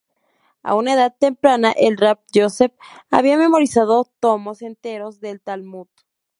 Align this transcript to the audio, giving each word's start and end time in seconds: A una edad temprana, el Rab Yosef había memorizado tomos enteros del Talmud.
A 0.63 0.73
una 0.73 0.95
edad 0.95 1.15
temprana, 1.19 1.71
el 1.73 1.95
Rab 1.95 2.21
Yosef 2.33 2.71
había 3.11 3.37
memorizado 3.37 4.07
tomos 4.19 4.63
enteros 4.63 5.19
del 5.19 5.39
Talmud. 5.41 5.89